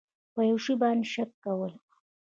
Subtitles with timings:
[0.33, 1.71] په یو شي باندې شک کول